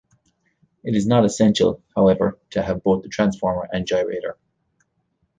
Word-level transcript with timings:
It 0.83 0.95
is 0.95 1.05
not 1.05 1.25
essential, 1.25 1.83
however, 1.95 2.39
to 2.53 2.63
have 2.63 2.81
both 2.81 3.03
the 3.03 3.09
transformer 3.09 3.69
and 3.71 3.85
gyrator. 3.85 4.33